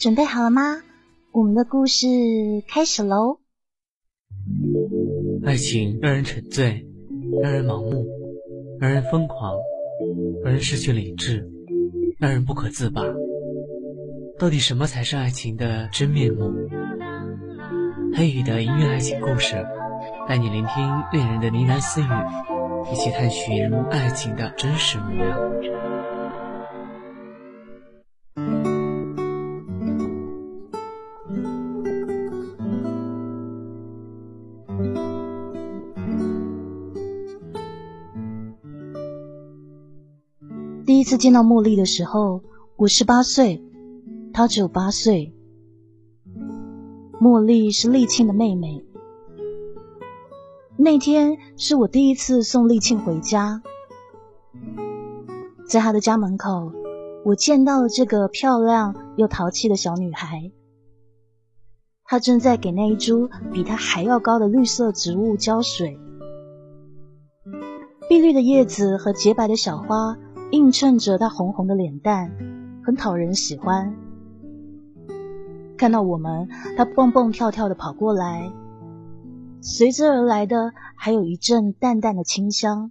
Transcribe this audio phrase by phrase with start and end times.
[0.00, 0.80] 准备好了吗？
[1.30, 2.06] 我们的故事
[2.66, 3.38] 开始喽！
[5.44, 6.86] 爱情让人沉醉，
[7.42, 8.06] 让人盲目，
[8.80, 9.54] 让人疯狂，
[10.42, 11.46] 让人失去理智，
[12.18, 13.02] 让人不可自拔。
[14.38, 16.50] 到底什么才是爱情的真面目？
[18.14, 19.54] 黑羽的音乐爱情故事，
[20.26, 20.82] 带你聆听
[21.12, 22.06] 恋人的呢喃私语，
[22.90, 25.38] 一起探寻爱情的真实模样。
[41.10, 42.40] 次见到茉莉的时候，
[42.76, 43.60] 我十八岁，
[44.32, 45.34] 她只有八岁。
[47.20, 48.84] 茉莉是丽庆的妹妹。
[50.76, 53.60] 那天是我第一次送丽庆回家，
[55.66, 56.70] 在她的家门口，
[57.24, 60.52] 我见到了这个漂亮又淘气的小女孩。
[62.04, 65.98] 她正在给那一株比她还要高的绿色植物浇水，
[68.08, 70.16] 碧绿的叶子和洁白的小花。
[70.50, 72.32] 映衬着她红红的脸蛋，
[72.84, 73.94] 很讨人喜欢。
[75.76, 78.50] 看到我们，她蹦蹦跳跳的跑过来，
[79.60, 82.90] 随之而来的还有一阵淡淡的清香。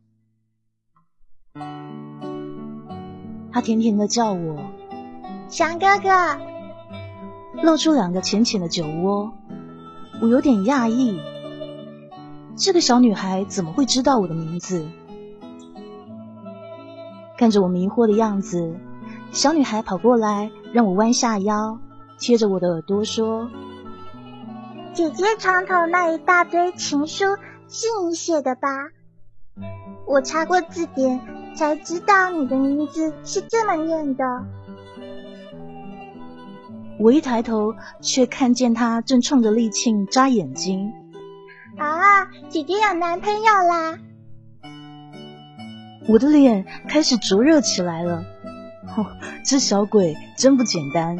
[3.51, 4.57] 她甜甜的叫我
[5.49, 6.39] “翔哥哥”，
[7.61, 9.33] 露出两个浅浅的酒窝。
[10.21, 11.19] 我有点讶异，
[12.55, 14.85] 这个小女孩怎么会知道我的名字？
[17.39, 18.75] 看着我迷惑的样子，
[19.31, 21.79] 小女孩跑过来，让我弯下腰，
[22.17, 23.49] 贴着我的耳朵说
[24.93, 27.23] ：“姐姐床头那一大堆情书
[27.69, 28.89] 是你写的吧？
[30.05, 31.21] 我查过字典，
[31.55, 34.25] 才知道你的名字是这么念的。”
[36.99, 40.91] 我一抬头，却看见她正冲着丽庆眨眼睛。
[41.77, 43.97] 啊，姐姐有男朋友啦！
[46.09, 48.25] 我的脸开始灼热起来了，
[48.97, 49.05] 哦，
[49.45, 51.15] 这小鬼真不简单。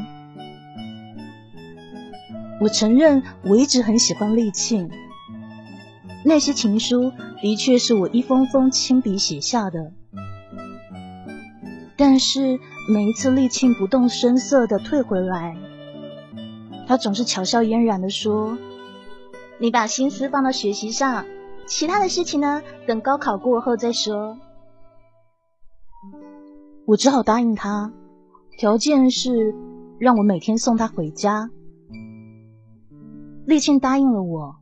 [2.59, 4.89] 我承认我一直很喜欢丽庆，
[6.25, 9.91] 那些情书的确是我一封封亲笔写下的。
[11.95, 12.59] 但是
[12.91, 15.56] 每一次丽庆不动声色的退回来，
[16.88, 18.57] 他总是巧笑嫣然的说
[19.59, 21.27] ：“你把心思放到学习上，
[21.67, 24.35] 其他的事情呢，等高考过后再说。”
[26.89, 27.94] 我只好答应他，
[28.57, 29.53] 条件是
[30.00, 31.51] 让我每天送他回家。
[33.45, 34.55] 丽庆答应了我，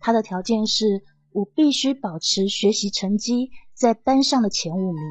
[0.00, 5.02] 他的条件是我必须保持学习成绩在班上的前五名。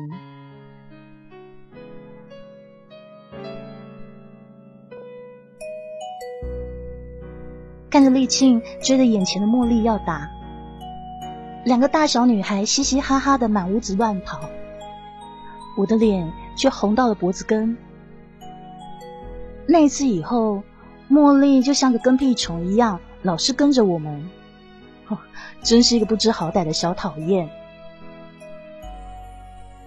[7.90, 10.30] 看着丽庆追着眼前的茉莉要打，
[11.64, 14.42] 两个大小女孩嘻嘻哈哈的满屋子乱跑。
[15.78, 17.78] 我的脸却红到了脖子根。
[19.68, 20.64] 那次以后，
[21.10, 24.30] 茉莉就像个跟屁虫一样，老是跟着我们。
[25.62, 27.50] 真是一个不知好歹的小讨厌。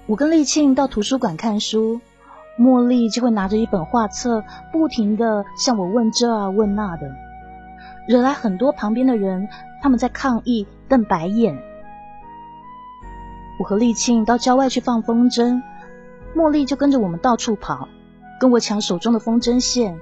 [0.07, 2.01] 我跟丽庆到图书馆看书，
[2.59, 7.11] 茉莉就会拿着一本画册，不停的向我问这啊问那的，
[8.07, 9.49] 惹来很多旁边的人，
[9.83, 11.57] 他们在抗议、瞪白眼。
[13.59, 15.63] 我和丽庆到郊外去放风筝。
[16.35, 17.89] 茉莉就跟着我们到处跑，
[18.39, 19.99] 跟我抢手中的风筝线，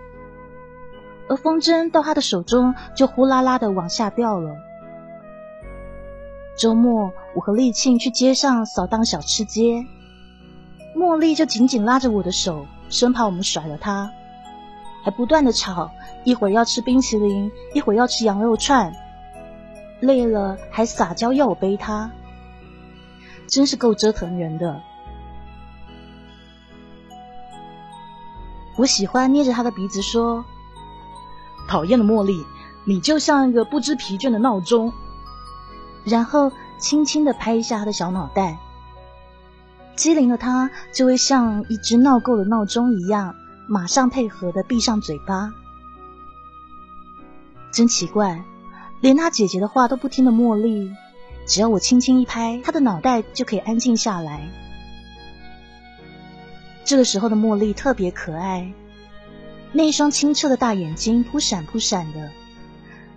[1.28, 4.56] 而风筝到她的手中就呼啦啦的往下掉了。
[6.56, 9.84] 周末，我和丽庆去街上扫荡小吃街，
[10.96, 14.10] 茉莉就紧紧拉着我的手，生怕我们甩了她，
[15.04, 15.90] 还不断的吵，
[16.24, 18.92] 一会儿要吃冰淇淋，一会儿要吃羊肉串，
[20.00, 22.10] 累了还撒娇要我背她，
[23.48, 24.82] 真是够折腾人的。
[28.78, 30.44] 我喜欢捏着他的鼻子说
[31.68, 32.46] ：“讨厌的茉莉，
[32.84, 34.92] 你就像一个不知疲倦的闹钟。”
[36.06, 38.56] 然后轻轻的拍一下他的小脑袋，
[39.96, 43.34] 机灵的他就会像一只闹够的闹钟一样，
[43.66, 45.52] 马上配合的闭上嘴巴。
[47.72, 48.44] 真奇怪，
[49.00, 50.94] 连他姐姐的话都不听的茉莉，
[51.48, 54.48] 只要我轻轻一拍，他的脑袋就可以安静下来。
[56.88, 58.72] 这个时候的茉莉特别可爱，
[59.72, 62.30] 那一双清澈的大眼睛扑闪扑闪的，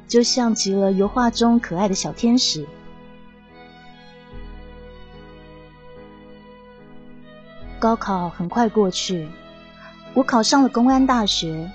[0.10, 2.68] 就像极了油画中可爱的小天使。
[7.80, 9.26] 高考很快过去，
[10.16, 11.72] 我考上了公安大学，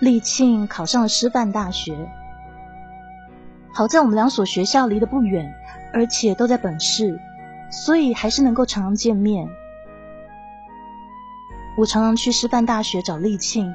[0.00, 1.96] 丽庆考上了师范大学。
[3.72, 5.50] 好在我们两所学校离得不远，
[5.94, 7.18] 而且都在本市，
[7.70, 9.48] 所以还是能够常常见面。
[11.76, 13.74] 我常常去师范大学找丽庆，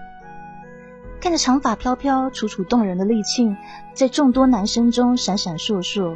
[1.22, 3.56] 看着长发飘飘、楚楚动人的丽庆，
[3.94, 6.16] 在众多男生中闪闪烁烁，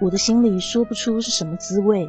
[0.00, 2.08] 我的心里说不出是什么滋味。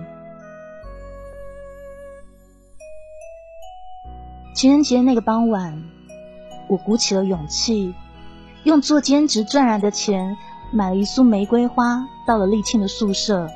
[4.56, 5.84] 情人节那个傍晚，
[6.70, 7.94] 我鼓起了勇气。
[8.64, 10.36] 用做兼职赚来的钱
[10.72, 13.50] 买了一束玫瑰花，到了丽庆的宿舍。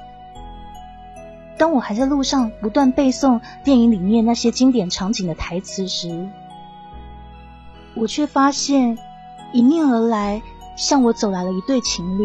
[1.58, 6.28] 当我还在路上不断背诵电影里面那些经典场景的台词时，
[7.96, 8.98] 我却发现
[9.54, 10.42] 迎面而来
[10.76, 12.24] 向我走来了一对情侣。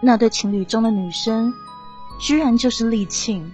[0.00, 1.52] 那对情侣中的女生，
[2.20, 3.50] 居然就是丽庆。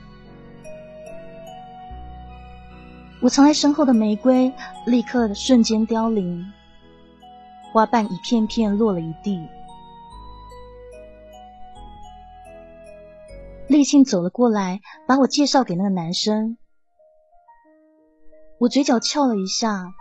[3.20, 4.52] 我藏在身后的玫瑰
[4.86, 6.52] 立刻瞬间凋零。
[7.72, 9.40] 花瓣一片片落了一地。
[13.68, 16.58] 丽庆走了过来，把我介绍给那个男生。
[18.58, 19.92] 我嘴角翘了一下，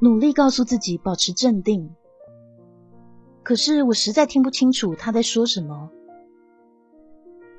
[0.00, 1.94] 努力告诉自己保持镇定。
[3.42, 5.90] 可是我实在听不清楚他在说什么。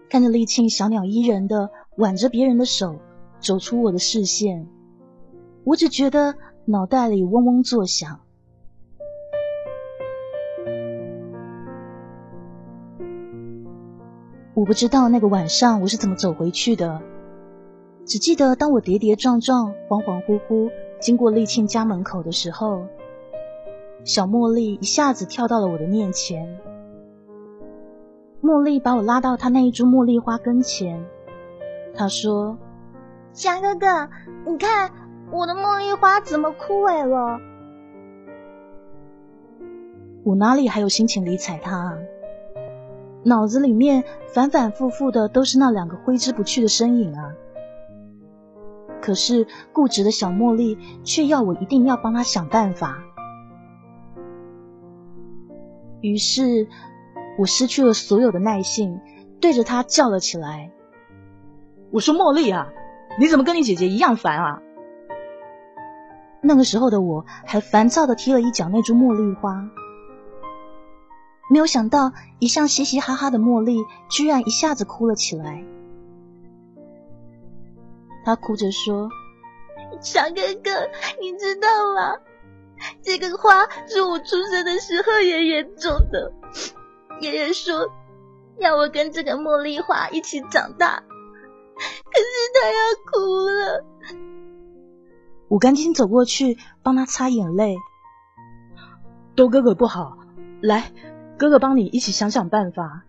[0.10, 3.00] 看着丽庆小鸟依人的挽着别人的手
[3.40, 4.68] 走出我的视线，
[5.64, 6.36] 我只觉得
[6.66, 8.22] 脑袋里嗡嗡作响。
[14.62, 17.02] 我不知道那个晚上我是怎么走回去的，
[18.06, 20.70] 只记得当我跌跌撞撞、恍恍惚惚
[21.00, 22.86] 经过丽庆家门口的时候，
[24.04, 26.60] 小茉莉一下子跳到了我的面前。
[28.44, 31.04] 茉莉把我拉到她那一株茉莉花跟前，
[31.96, 32.56] 她说
[33.34, 34.10] ：“翔哥哥，
[34.46, 34.92] 你看
[35.32, 37.40] 我的茉莉花怎么枯萎了？”
[40.24, 41.98] 我哪里还有心情理睬她？
[43.24, 44.04] 脑子里面
[44.34, 47.34] 反反复复的都是那两个挥之不去的身影啊！
[49.02, 53.00] 可是固执的小茉莉却要我一定要帮她想办法。
[56.02, 56.68] 于是，
[57.38, 59.00] 我失去了所有的耐性，
[59.40, 60.72] 对着她叫了起来
[61.92, 62.70] ：“我说茉莉啊，
[63.20, 64.62] 你怎么跟你姐姐一样烦啊？”
[66.42, 69.64] 那个时候的我还烦躁的踢了一脚那株茉莉花。
[71.52, 75.66] 没有想到，一向嘻嘻哈哈的茉莉居然一下子哭了起来。
[78.24, 79.10] 她哭着说
[80.00, 80.72] ：“小哥哥，
[81.20, 82.20] 你知道吗？
[83.02, 86.32] 这个花是我出生的时候爷爷种的。
[87.20, 87.90] 爷爷说
[88.58, 91.04] 要我跟这个茉莉花一起长大，
[91.76, 92.80] 可是他要
[93.12, 93.20] 哭
[93.50, 93.86] 了。”
[95.50, 97.76] 我赶紧走过去帮他擦眼泪。
[99.36, 100.18] 都哥哥不好，
[100.62, 100.94] 来。
[101.42, 103.04] 哥哥帮你一起想想办法。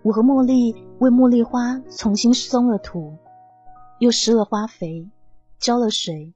[0.00, 3.18] 我和茉莉为茉莉花重新松了土，
[3.98, 5.06] 又施了花肥，
[5.58, 6.32] 浇了水。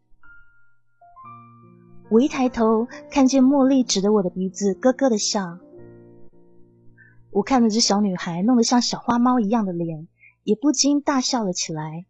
[2.11, 5.59] 我一抬头，看见茉莉指着我的鼻子咯咯的笑。
[7.31, 10.07] 我看着这小女孩弄得像小花猫一样的脸，
[10.45, 12.05] 也不禁大笑了起来。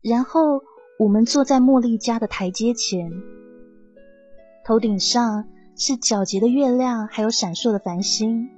[0.00, 0.62] 然后。
[0.98, 3.12] 我们坐在茉莉家的台阶前，
[4.64, 5.44] 头顶上
[5.76, 8.50] 是皎洁的月亮，还有闪烁的繁星，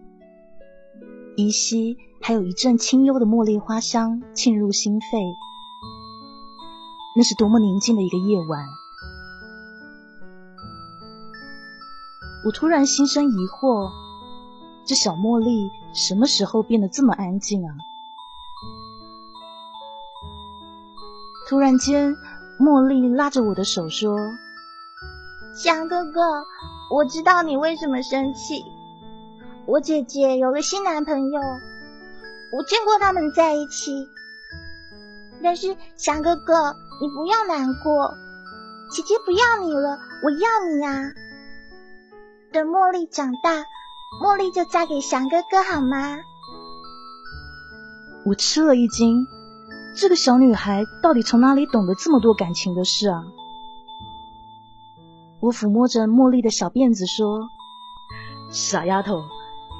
[1.36, 5.06] 依稀还有一阵清幽的茉莉花香沁入心肺。
[7.14, 8.64] 那是多么宁静的一个夜晚！
[12.46, 13.90] 我突然心生疑惑：
[14.86, 17.74] 这小茉莉什么时候变得这么安静啊？
[21.48, 22.14] 突然间，
[22.60, 24.14] 茉莉拉着我的手说
[25.56, 26.20] ：“翔哥哥，
[26.94, 28.62] 我知道你为什么生气。
[29.66, 31.40] 我姐姐有了新男朋友，
[32.52, 34.06] 我见过他们在一起。
[35.42, 38.10] 但是翔哥哥，你不要难过，
[38.92, 40.38] 姐姐不要你了，我要
[40.68, 41.00] 你啊！
[42.52, 43.64] 等茉莉长大，
[44.22, 46.18] 茉莉就嫁给翔哥哥好吗？”
[48.26, 49.26] 我吃了一惊。
[49.94, 53.22] 这个小女孩到底从哪里懂得这么多感情的事啊？
[55.40, 57.40] 我抚摸着茉莉的小辫子说
[58.50, 59.22] ：“傻丫头，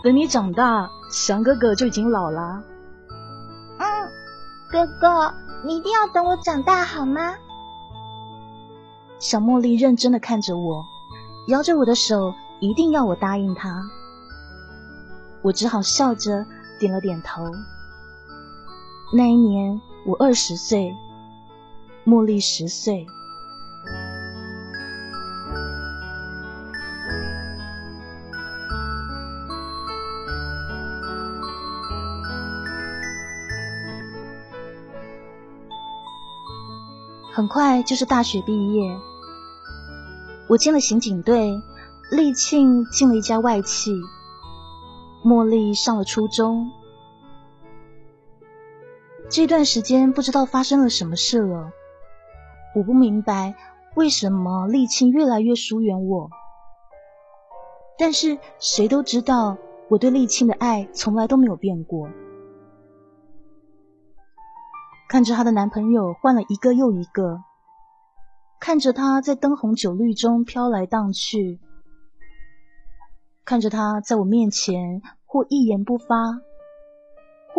[0.03, 2.63] 等你长大，翔哥哥就已经老了。”
[3.79, 3.87] 嗯，
[4.71, 7.35] 哥哥，你一定要等我长大好吗？
[9.19, 10.85] 小茉莉认真的看着我，
[11.49, 13.83] 摇着我的手，一定要我答应她。
[15.43, 16.45] 我只好笑着
[16.79, 17.45] 点了点头。
[19.13, 20.97] 那一年我二十岁，
[22.07, 23.07] 茉莉十岁。
[37.33, 38.99] 很快就是大学毕业，
[40.49, 41.63] 我进了刑警队，
[42.11, 43.93] 丽庆进了一家外企，
[45.25, 46.71] 茉莉上了初中。
[49.31, 51.71] 这段时间不知道发生了什么事了，
[52.75, 53.55] 我不明白
[53.95, 56.29] 为什么沥青越来越疏远我，
[57.97, 59.57] 但是谁都知道
[59.89, 62.11] 我对沥青的爱从来都没有变过。
[65.09, 67.45] 看着她的男朋友换了一个又一个，
[68.59, 71.61] 看着她在灯红酒绿中飘来荡去，
[73.45, 76.41] 看着她在我面前或一言不发，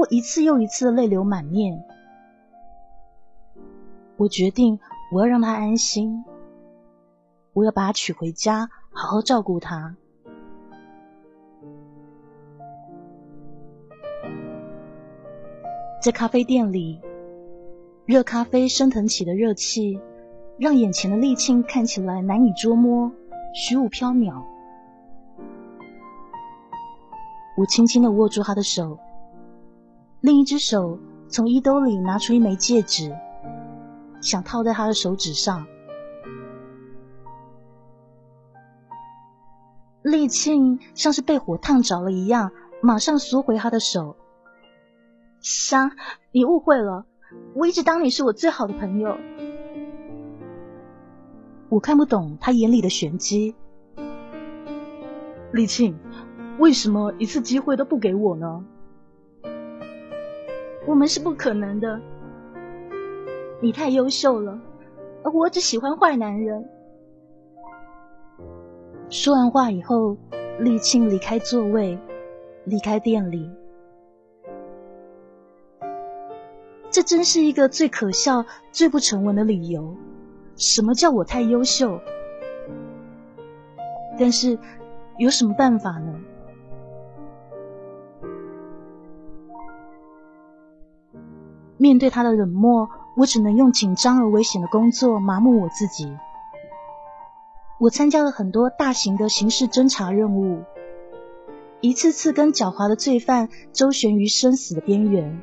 [0.02, 1.86] 或一次又一次的泪流满面，
[4.18, 4.80] 我决定
[5.14, 6.26] 我要让他安心，
[7.54, 9.96] 我要把他娶回家，好好照顾他。
[16.02, 17.00] 在咖啡店里。
[18.08, 20.02] 热咖啡升腾起的热气，
[20.58, 23.12] 让眼前的沥青看起来难以捉摸，
[23.54, 24.42] 虚无缥缈。
[27.56, 28.98] 我轻轻的握住他的手，
[30.22, 33.12] 另一只手从衣兜里拿出一枚戒指，
[34.22, 35.66] 想套在他的手指上。
[40.04, 42.52] 丽庆像是被火烫着了一样，
[42.82, 44.16] 马上缩回他的手。
[45.40, 45.92] 香，
[46.32, 47.06] 你误会了。
[47.56, 49.18] 我一直当你是我最好的朋友，
[51.70, 53.56] 我看不懂他眼里的玄机。
[55.52, 55.98] 丽庆，
[56.60, 58.66] 为什么一次机会都不给我呢？
[60.88, 62.00] 我们是不可能的，
[63.62, 64.60] 你太优秀了，
[65.24, 66.68] 而我只喜欢坏男人。
[69.10, 70.18] 说完话以后，
[70.60, 71.98] 立庆离开座位，
[72.66, 73.50] 离开店里。
[76.90, 79.96] 这真是一个最可笑、最不成文的理由。
[80.56, 82.00] 什么叫我太优秀？
[84.20, 84.58] 但是
[85.18, 86.20] 有什么办法呢？
[91.82, 96.16] 面对他的冷漠，我只能用紧张而危险的工作麻木我自己。
[97.80, 100.62] 我参加了很多大型的刑事侦查任务，
[101.80, 105.42] 一次次跟狡猾的罪犯周旋于生死的边缘。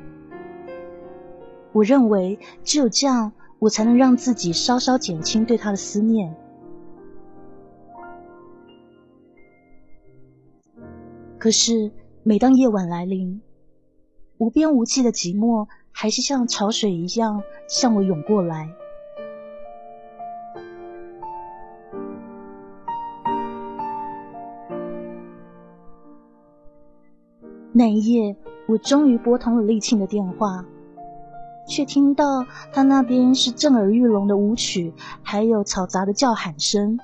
[1.73, 6.33] 我认为只有这样，我才能让自己稍稍减轻对他的思念。
[11.37, 11.91] 可是，
[12.23, 13.41] 每当夜晚来临，
[14.37, 18.69] 无边无际的寂寞还是像潮水一样向我涌过来。
[27.71, 28.35] 那一夜，
[28.67, 30.65] 我终于拨通了丽庆的电话。
[31.67, 32.43] 却听到
[32.73, 34.91] 他那边是震耳欲聋的舞曲，
[35.21, 36.97] 还有嘈杂的叫喊声。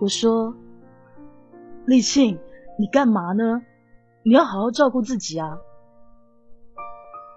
[0.00, 0.52] 我说
[1.86, 2.36] ：“立庆，
[2.76, 3.62] 你干嘛呢？
[4.24, 5.56] 你要好好照顾自己啊！”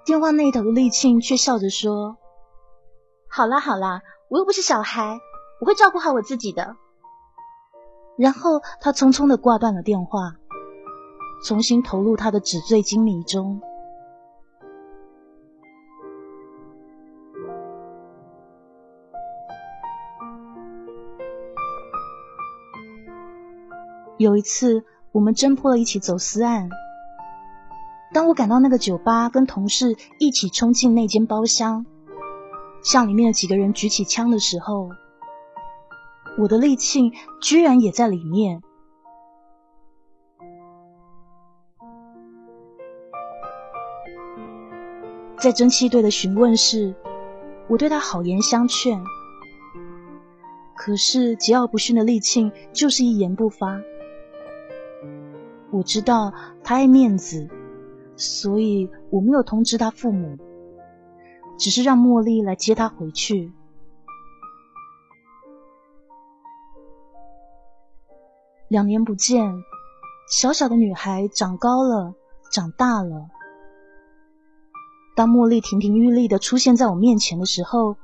[0.09, 2.17] 电话那头的立庆却笑着说
[3.29, 5.19] ：“好啦好啦，我又不是小孩，
[5.61, 6.75] 我会照顾好我自己的。”
[8.17, 10.33] 然后他匆匆的挂断了电话，
[11.45, 13.61] 重新投入他的纸醉金迷中。
[24.17, 26.67] 有一次，我们侦破了一起走私案。
[28.11, 31.85] 当我赶到那个酒吧，跟同事一起冲进那间包厢，
[32.81, 34.89] 向里面的几个人举起枪的时候，
[36.37, 38.61] 我的利庆居然也在里面。
[45.37, 46.95] 在蒸汽队的询问室，
[47.67, 49.01] 我对他好言相劝，
[50.75, 53.79] 可是桀骜不驯的利庆就是一言不发。
[55.71, 57.47] 我知道他爱面子，
[58.19, 60.37] 所以我没有通知他父母，
[61.57, 63.53] 只是让茉莉来接他回去。
[68.67, 69.63] 两年不见，
[70.29, 72.13] 小小的女孩长高了，
[72.51, 73.29] 长大了。
[75.15, 77.95] 当茉莉亭亭玉立的出现在我面前的时候，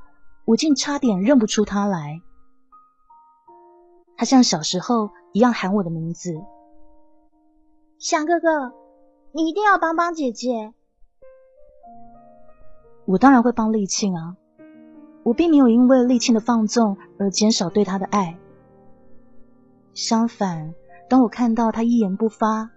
[0.45, 2.21] 我竟差点认不出她来。
[4.15, 6.33] 她像小时候一样喊我的名字。
[7.99, 8.73] 翔哥哥，
[9.35, 10.73] 你一定要帮帮姐姐。
[13.03, 14.37] 我当然会帮丽庆啊，
[15.23, 18.39] 我并没有因为丽庆的放纵而减少对他的爱。
[19.93, 20.73] 相反，
[21.09, 22.71] 当我看到他一言不发，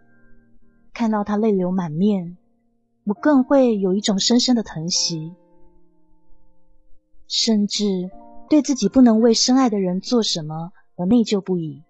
[0.93, 2.37] 看到他泪流满面，
[3.05, 5.37] 我更会有一种深深的疼惜，
[7.29, 8.11] 甚至
[8.51, 11.85] 对自己不能为深爱的人做什么而内疚不已。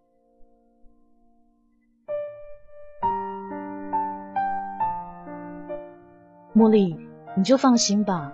[6.58, 6.98] 茉莉，
[7.36, 8.32] 你就放心吧，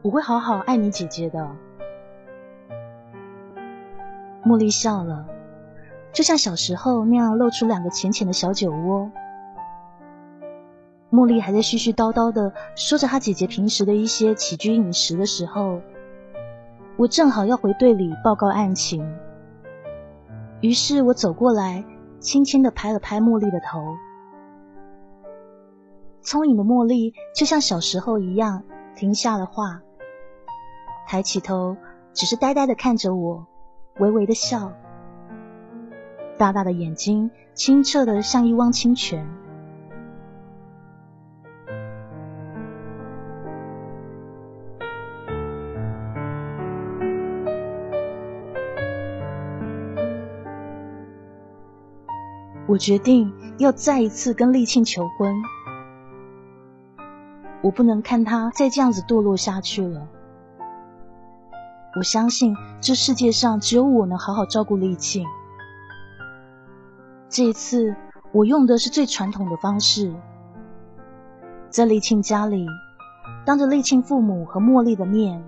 [0.00, 1.46] 我会好好爱你姐姐的。
[4.42, 5.26] 茉莉笑了，
[6.10, 9.10] 就像小时候那样，露出两个浅浅的小酒窝。
[11.12, 15.78] 茉莉还在絮絮叨叨的说着她姐姐平时的一些起居饮食的时候，
[16.96, 19.06] 我正好要回队里报告案情，
[20.62, 21.84] 于是我走过来，
[22.20, 23.84] 轻轻的拍了拍茉莉的头。
[26.26, 28.64] 聪颖的茉莉就像小时候一样，
[28.96, 29.80] 停下了话，
[31.06, 31.76] 抬起头，
[32.14, 33.46] 只是呆呆的看着我，
[34.00, 34.72] 微微的笑，
[36.36, 39.24] 大大的眼睛清澈的像一汪清泉。
[52.66, 55.32] 我决定要再一次跟丽庆求婚。
[57.62, 60.06] 我不能看他再这样子堕落下去了。
[61.96, 65.26] 我相信这世界上只有我能好好照顾丽庆。
[67.28, 67.96] 这一次，
[68.32, 70.14] 我用的是最传统的方式，
[71.70, 72.66] 在丽庆家里，
[73.44, 75.42] 当着丽庆父母和茉莉的面，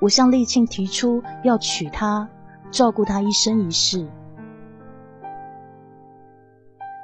[0.00, 2.28] 我向丽庆提出要娶她，
[2.70, 4.06] 照顾她一生一世。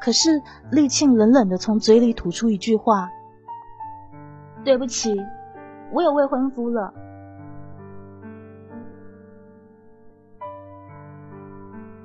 [0.00, 3.10] 可是丽庆冷冷的从嘴里吐出一句话。
[4.66, 5.14] 对不起，
[5.92, 6.92] 我有未婚夫了。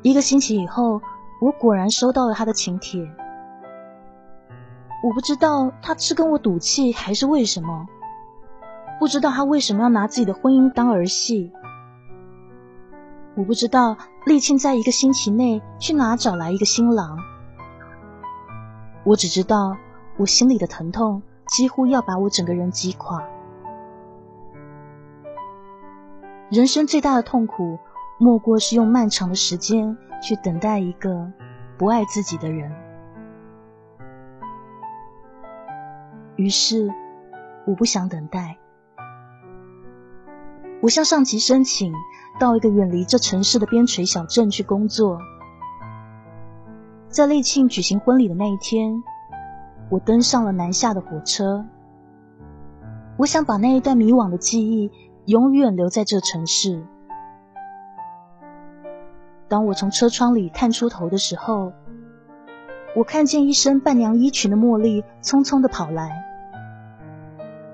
[0.04, 1.02] 一个星期以后，
[1.42, 3.04] 我果然收到了他的请帖。
[5.04, 7.88] 我不知道他是跟我赌气还是为什么，
[9.00, 11.52] 不知道他为什么要拿自己的婚姻当儿戏。
[13.34, 17.18] 我不知道丽庆在一个星期内去哪找来一个新郎。
[19.04, 19.76] 我只知道
[20.18, 21.24] 我心里的疼痛。
[21.52, 23.22] 几乎要把我整个人击垮。
[26.50, 27.78] 人生最大的痛苦，
[28.18, 31.30] 莫过是用漫长的时间去等待一个
[31.78, 32.72] 不爱自己的人。
[36.38, 36.90] 于是，
[37.68, 38.58] 我不想等待。
[40.82, 41.94] 我向上级申请
[42.40, 45.20] 到一个远离这城市的边陲小镇去工作。
[47.10, 49.04] 在丽庆举行婚礼的那一天。
[49.92, 51.66] 我登上了南下的火车，
[53.18, 54.90] 我想把那一段迷惘的记忆
[55.26, 56.82] 永远留在这城市。
[59.50, 61.74] 当我从车窗里探出头的时候，
[62.96, 66.24] 我看见一身伴娘衣裙的茉莉匆匆的跑来，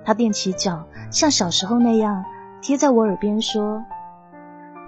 [0.03, 2.25] 她踮起脚，像小时候那样
[2.63, 3.86] 贴在我耳边说：“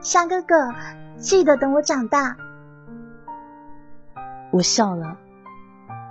[0.02, 0.74] 香哥哥，
[1.18, 2.36] 记得等我长大。”
[4.50, 5.15] 我笑了。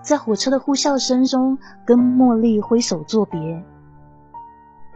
[0.00, 3.62] 在火车的呼啸声中，跟茉莉挥手作别，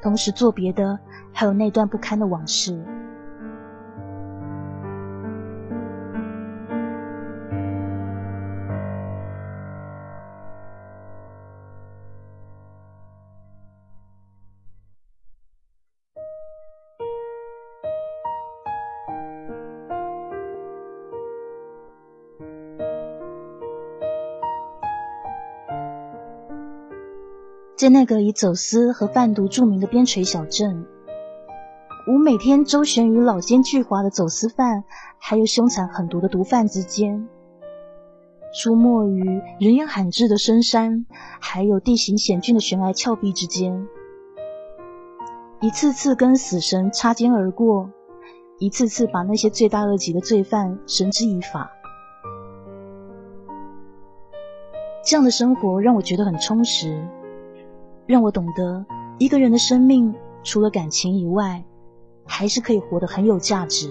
[0.01, 0.99] 同时作别的
[1.33, 2.83] 还有那段不堪的往事。
[27.83, 30.87] 在那个以走私和贩毒著名的边陲小镇，
[32.07, 34.85] 我每天周旋于老奸巨猾的走私犯，
[35.19, 37.29] 还有凶残狠毒的毒贩之间，
[38.55, 39.25] 出没于
[39.59, 41.07] 人烟罕至的深山，
[41.41, 43.89] 还有地形险峻的悬崖峭壁之间，
[45.61, 47.91] 一次次跟死神擦肩而过，
[48.61, 51.69] 一次次把那些罪大恶极的罪犯绳之以法。
[55.05, 57.05] 这样的生活让我觉得很充实。
[58.13, 58.85] 让我懂得，
[59.19, 61.65] 一个人的生命除了感情以外，
[62.27, 63.91] 还是可以活得很有价值。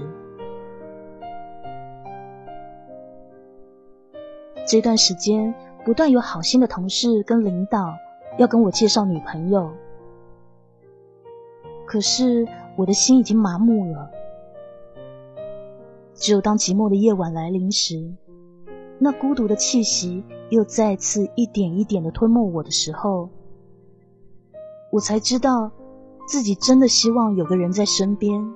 [4.67, 5.51] 这段时间，
[5.83, 7.95] 不断有好心的同事跟领导
[8.37, 9.71] 要跟我介绍女朋友，
[11.87, 14.11] 可是我的心已经麻木了。
[16.13, 18.13] 只有当寂寞的夜晚来临时，
[18.99, 23.27] 那孤独的气息又再次一点一点的吞没我的时候。
[24.91, 25.71] 我才知道，
[26.27, 28.53] 自己真的希望有个人在身边。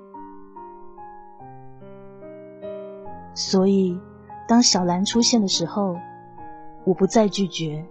[3.33, 3.99] 所以，
[4.47, 5.97] 当小兰出现的时候，
[6.85, 7.85] 我不再拒绝。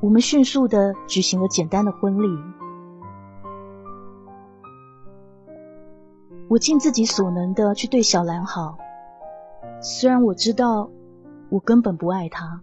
[0.00, 2.28] 我们迅速的举行了简单的婚礼。
[6.48, 8.76] 我尽自己所能的去对小兰好，
[9.80, 10.90] 虽然我知道
[11.48, 12.60] 我根本不爱她，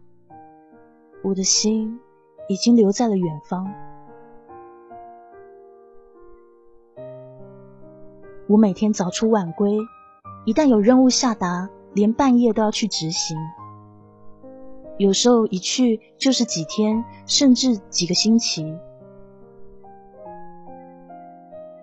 [1.23, 1.99] 我的心
[2.47, 3.71] 已经留在了远方。
[8.47, 9.77] 我每天早出晚归，
[10.45, 13.37] 一旦有任务下达，连半夜都要去执行。
[14.97, 18.77] 有时候一去就是几天，甚至几个星期。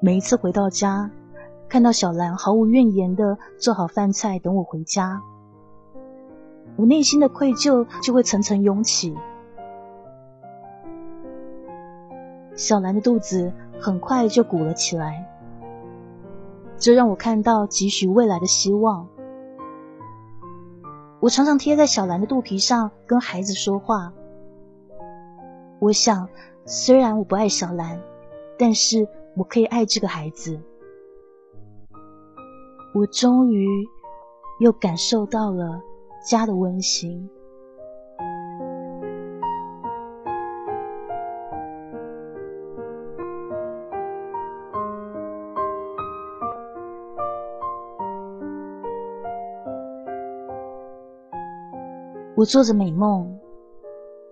[0.00, 1.10] 每一次回到家，
[1.68, 5.22] 看到小兰毫无怨言的做好饭菜等我回家，
[6.76, 9.16] 我内心的愧疚就会层层涌起。
[12.58, 15.24] 小兰的肚子很快就鼓了起来，
[16.76, 19.06] 这让我看到几许未来的希望。
[21.20, 24.12] 我常常贴在小兰的肚皮上跟孩子说话。
[25.78, 26.28] 我想，
[26.64, 28.00] 虽然我不爱小兰，
[28.58, 30.60] 但是我可以爱这个孩子。
[32.92, 33.68] 我终于
[34.58, 35.80] 又感受到了
[36.28, 37.30] 家的温馨。
[52.38, 53.36] 我做着美梦，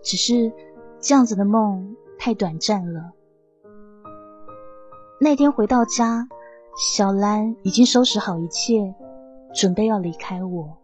[0.01, 0.53] 只是
[1.01, 3.13] 这样子的梦太短暂了。
[5.21, 6.29] 那天回到家，
[6.95, 8.95] 小兰已经收拾好一切，
[9.53, 10.79] 准备要离开我。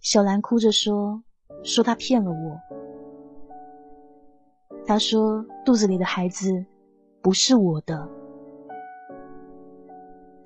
[0.00, 1.22] 小兰哭着说
[1.62, 2.58] ：“说她骗了我。”
[4.88, 6.64] 他说：“肚子里的孩子
[7.20, 8.08] 不是我的。”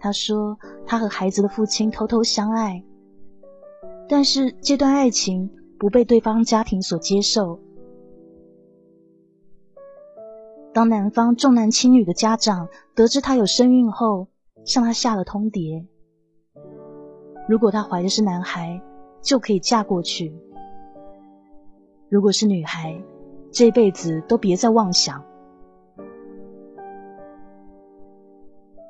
[0.01, 2.83] 他说：“他和孩子的父亲偷偷相爱，
[4.09, 7.61] 但是这段爱情不被对方家庭所接受。
[10.75, 14.27] 当男方重男轻女的家长得知他有身孕后，
[14.65, 15.87] 向他下了通牒：
[17.49, 18.83] 如果他怀的是男孩，
[19.21, 20.33] 就可以嫁过去；
[22.09, 23.01] 如果是女孩，”
[23.53, 25.23] 这辈子都别再妄想。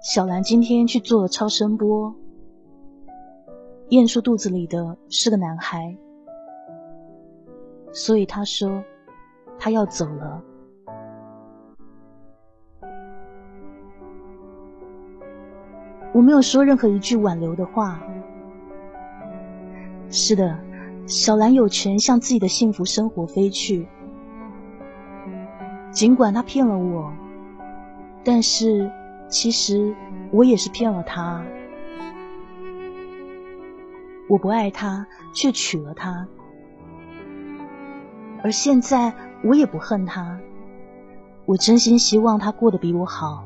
[0.00, 2.14] 小兰今天去做了超声波，
[3.88, 5.96] 验出肚子里的是个男孩，
[7.92, 8.82] 所以她说
[9.58, 10.40] 她要走了。
[16.14, 18.00] 我没有说任何一句挽留的话。
[20.08, 20.56] 是的，
[21.06, 23.88] 小兰有权向自己的幸福生活飞去。
[25.92, 27.12] 尽管他骗了我，
[28.24, 28.90] 但是
[29.28, 29.94] 其实
[30.30, 31.44] 我也是骗了他。
[34.28, 36.26] 我不爱他，却娶了他，
[38.42, 39.12] 而现在
[39.44, 40.40] 我也不恨他。
[41.44, 43.44] 我真心希望他过得比我好。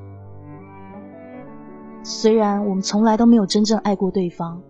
[2.04, 4.62] 虽然我们从来都没有真正爱过对方，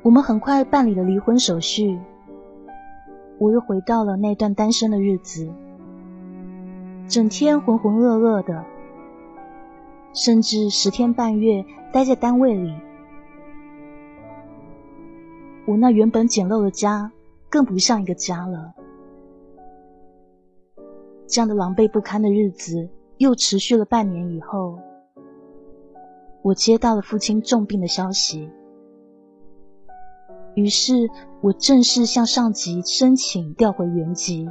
[0.00, 2.00] 我们很快办理了离婚手续。
[3.42, 5.50] 我又回到了那段单身的日子，
[7.08, 8.64] 整天浑浑噩噩的，
[10.14, 12.72] 甚至十天半月待在单位里。
[15.66, 17.10] 我那原本简陋的家，
[17.50, 18.74] 更不像一个家了。
[21.26, 24.78] 这样的狼狈不堪的日子又持续了半年以后，
[26.42, 28.48] 我接到了父亲重病的消息。
[30.54, 31.08] 于是
[31.40, 34.48] 我正式向上级申请调回原籍。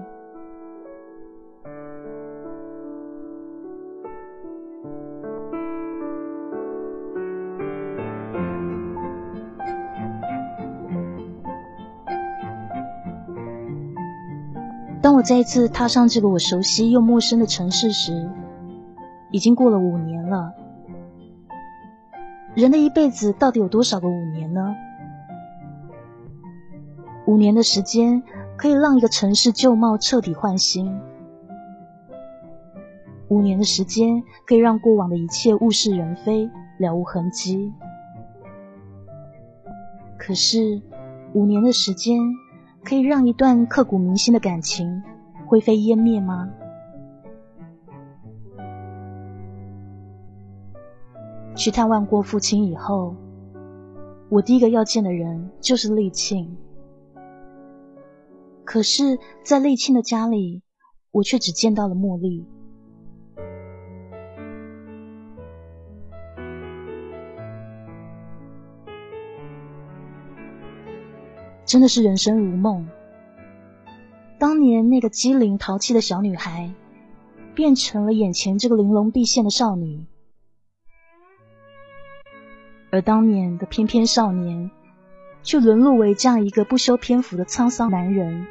[15.04, 18.30] 当我再一次踏上这个我熟悉又陌生的城市时，
[19.32, 20.54] 已经过了五年了。
[22.54, 24.76] 人的一辈子到底有多少个五年呢？
[27.28, 28.22] 五年的时间
[28.58, 31.00] 可以让一个城市旧貌彻底换新，
[33.30, 37.72] 五年的时间可以让过往的一切物是人非了无痕迹。
[40.18, 40.82] 可是，
[41.34, 42.20] 五年的时间
[42.84, 45.02] 可以让一段刻骨铭心的感情
[45.46, 46.50] 灰飞烟灭吗？
[51.56, 53.16] 去探望过父亲以后，
[54.30, 56.58] 我第一个要见的人就是丽庆。
[58.72, 60.62] 可是，在丽庆的家里，
[61.12, 62.46] 我却只见到了茉莉。
[71.66, 72.88] 真的是人生如梦。
[74.40, 76.74] 当年那个机灵淘气的小女孩，
[77.54, 80.06] 变成了眼前这个玲珑毕现的少女；
[82.90, 84.72] 而当年的翩翩少年，
[85.44, 88.48] 却沦落为这样一个不修边幅的沧桑男人。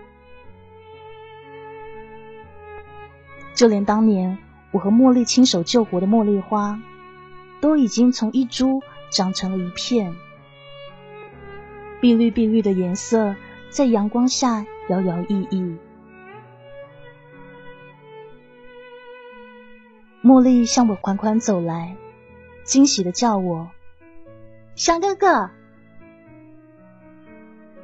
[3.54, 4.38] 就连当年
[4.70, 6.80] 我和茉莉亲手救活的茉莉花，
[7.60, 10.14] 都已经从一株长成了一片，
[12.00, 13.36] 碧绿碧绿的颜色
[13.68, 15.76] 在阳光下摇摇曳曳。
[20.22, 21.96] 茉莉向我款款走来，
[22.62, 23.70] 惊喜的叫我
[24.76, 25.50] ：“翔哥哥！”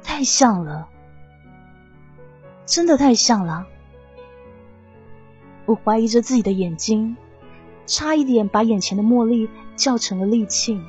[0.03, 0.87] 太像了，
[2.65, 3.67] 真的太像了。
[5.67, 7.17] 我怀疑着自己的眼睛，
[7.85, 10.81] 差一点把眼前的茉莉叫成了丽庆。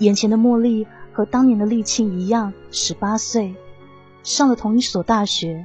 [0.00, 3.54] 眼前的茉莉和当年的丽庆一样，十八岁，
[4.24, 5.64] 上了同一所大学。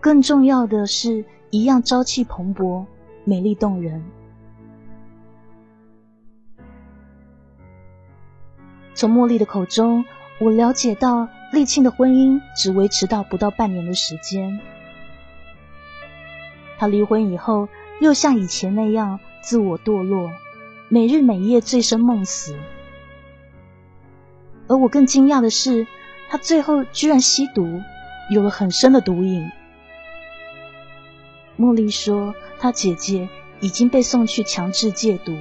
[0.00, 2.86] 更重要的是，一样朝气蓬勃，
[3.24, 4.02] 美丽动人。
[8.94, 10.02] 从茉莉的口中，
[10.40, 14.58] 我了解到丽庆的婚姻只维持到不到半年的时间。
[16.78, 17.68] 他离婚以后，
[18.00, 20.30] 又像以前那样自我堕落，
[20.88, 22.56] 每日每夜醉生梦死。
[24.68, 25.86] 而我更惊讶的是，
[26.28, 27.80] 他最后居然吸毒，
[28.30, 29.50] 有了很深的毒瘾。
[31.58, 33.28] 茉莉说，她姐姐
[33.60, 35.32] 已经被送去强制戒毒。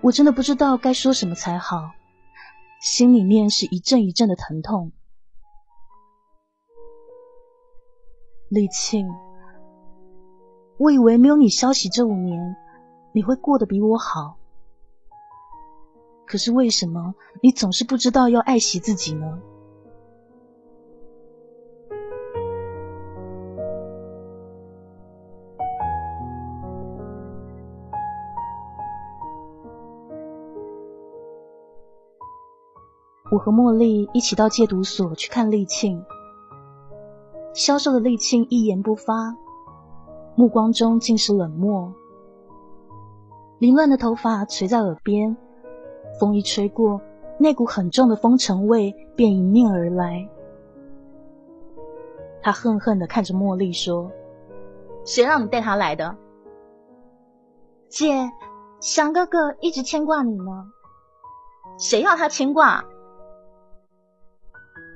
[0.00, 1.92] 我真的不知道该说什么才好，
[2.80, 4.90] 心里面是一阵一阵的疼痛。
[8.54, 9.08] 李庆，
[10.76, 12.54] 我以为没有你消息这五年，
[13.12, 14.36] 你会过得比我好。
[16.26, 19.40] 可是为什么你总是不知道要爱惜自己呢？
[33.30, 36.04] 我和茉莉一起到戒毒所去看丽庆。
[37.54, 39.36] 消瘦的丽庆一言不发，
[40.34, 41.92] 目光中尽是冷漠。
[43.58, 45.36] 凌乱的头发垂在耳边，
[46.18, 47.00] 风一吹过，
[47.38, 50.26] 那股很重的风尘味便迎面而来。
[52.40, 54.10] 他恨恨的看着茉莉说
[55.04, 56.16] ：“谁让你带他来的？
[57.88, 58.32] 姐，
[58.80, 60.72] 祥哥哥一直牵挂你呢。
[61.78, 62.82] 谁要他牵挂？”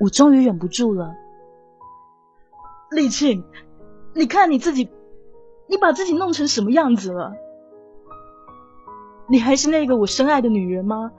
[0.00, 1.14] 我终于忍不住了。
[2.90, 3.44] 丽庆，
[4.14, 4.88] 你看你自己，
[5.66, 7.34] 你把自己弄成什么样子了？
[9.28, 11.10] 你还是那个我深爱的女人吗？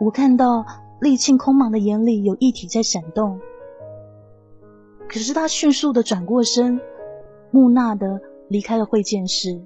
[0.00, 0.64] 我看到
[1.00, 3.38] 丽庆空茫的眼里有一体在闪动，
[5.08, 6.80] 可是她迅速的转过身，
[7.50, 9.60] 木讷的离开了会见室。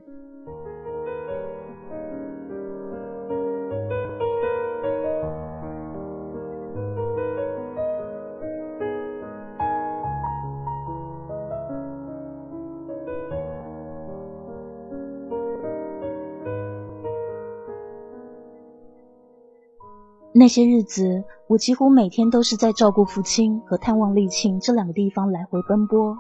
[20.43, 26.19] 那些日子，我几乎每天都是在照顾父亲和探望丽庆这两个地方来回奔波。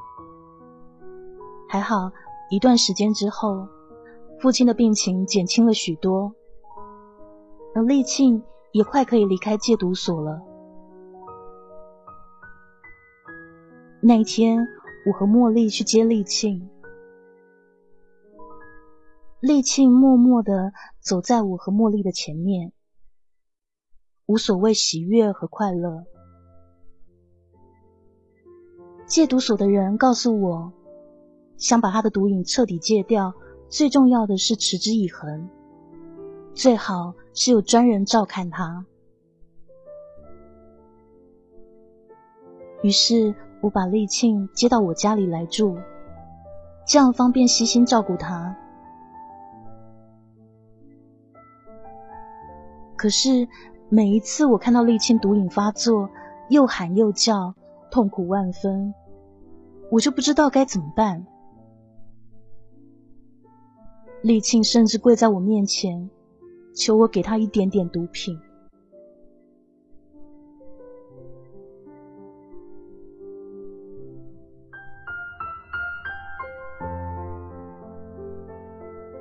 [1.68, 2.12] 还好，
[2.48, 3.66] 一段时间之后，
[4.38, 6.32] 父亲的病情减轻了许多，
[7.74, 10.40] 而丽庆也快可以离开戒毒所了。
[14.00, 14.68] 那一天，
[15.04, 16.70] 我和茉莉去接丽庆，
[19.40, 22.72] 丽庆默默的走在我和茉莉的前面。
[24.32, 26.06] 无所谓喜悦和快乐。
[29.04, 30.72] 戒毒所的人告诉我，
[31.58, 33.34] 想把他的毒瘾彻底戒掉，
[33.68, 35.50] 最重要的是持之以恒，
[36.54, 38.86] 最好是有专人照看他。
[42.82, 45.76] 于是我把丽庆接到我家里来住，
[46.86, 48.56] 这样方便悉心照顾他。
[52.96, 53.46] 可是。
[53.94, 56.08] 每一次我看到丽庆毒瘾发作，
[56.48, 57.54] 又喊又叫，
[57.90, 58.94] 痛苦万分，
[59.90, 61.26] 我就不知道该怎么办。
[64.22, 66.08] 丽庆甚至跪在我面前，
[66.74, 68.40] 求我给他一点点毒品。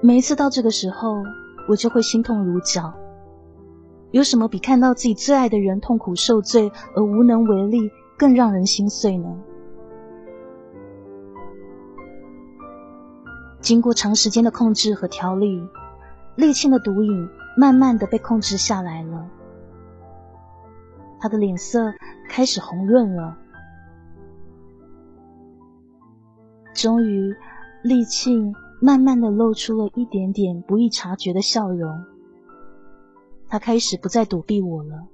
[0.01, 1.21] 每一次到这个时候，
[1.67, 3.01] 我就会心痛如绞。
[4.12, 9.34] 有什么比看到自己最爱的人痛苦受罪而无能为力更让人心碎呢？
[13.60, 15.62] 经过长时间的控制和调理，
[16.38, 19.28] 沥青的毒瘾慢慢的被控制下来了。
[21.19, 21.93] 他的脸色
[22.30, 23.38] 开始红润了。
[26.74, 27.36] 终于，
[27.84, 28.54] 沥青。
[28.84, 32.04] 慢慢的露出了一点点不易察觉的笑容，
[33.52, 35.08] 他开始不再躲避我了。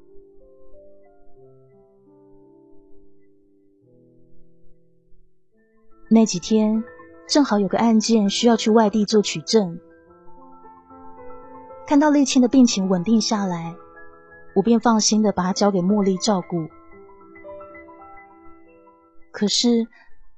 [6.08, 6.84] 那几天
[7.28, 9.80] 正好有个案件需要去外地做取证，
[11.88, 13.76] 看到丽青的病情稳定下来，
[14.56, 16.68] 我便放心的把她交给茉莉照顾。
[19.32, 19.88] 可是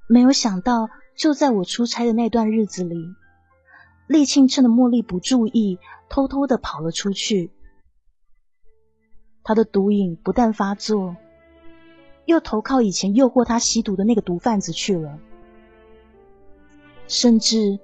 [0.07, 3.13] 没有想到，就在我出差的那段日子里。
[4.07, 7.51] 丽庆趁着茉莉不注意，偷偷的跑了出去。
[9.49, 11.15] 他的毒瘾不但发作，
[12.25, 15.17] 又投靠以前诱惑他吸毒的那个毒贩子去了，
[17.07, 17.79] 甚至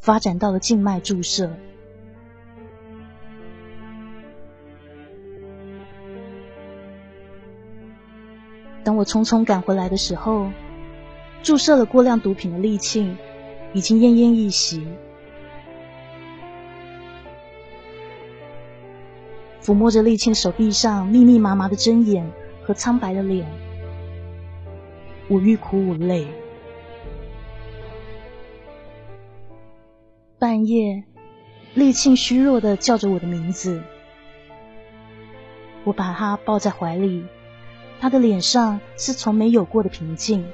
[0.00, 1.52] 发展到了静脉注射。
[8.82, 10.50] 等我匆匆赶回来的时候，
[11.44, 13.16] 注射了过量毒品的丽庆
[13.72, 14.84] 已经奄奄一息。
[19.68, 23.46] 抚摸着丽青手臂上密密麻麻的针眼和苍白的脸，
[25.28, 26.26] 我欲哭无泪。
[30.38, 31.04] 半夜，
[31.74, 33.82] 丽庆虚弱的叫着我的名字，
[35.84, 37.26] 我把她抱在怀里，
[38.00, 40.46] 她的脸上是从没有过的平静，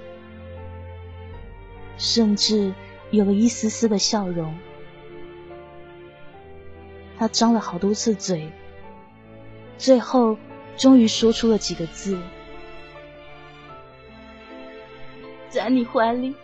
[1.97, 2.75] 甚至
[3.13, 4.59] 有了一丝丝的笑容。
[7.17, 8.51] 她张了好多次嘴。
[9.77, 10.39] 最后，
[10.77, 12.19] 终于说出了几个字
[15.51, 16.35] ：“在你怀里，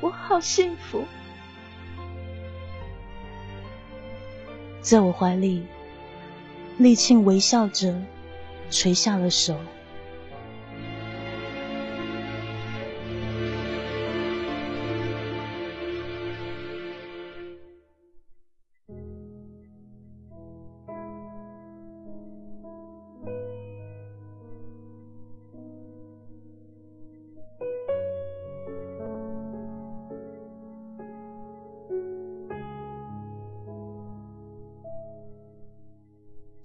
[0.00, 1.04] 我好幸福。”
[4.80, 5.66] 在我怀里，
[6.78, 8.00] 丽庆微笑着
[8.70, 9.58] 垂下了手。